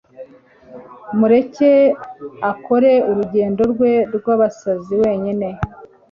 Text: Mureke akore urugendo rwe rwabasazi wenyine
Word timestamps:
Mureke 1.17 1.71
akore 2.51 2.91
urugendo 3.09 3.61
rwe 3.71 3.91
rwabasazi 4.15 4.93
wenyine 5.03 5.47